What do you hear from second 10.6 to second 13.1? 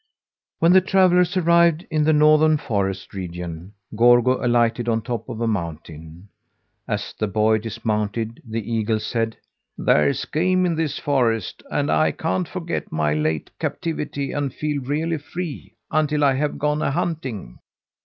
in this forest, and I can't forget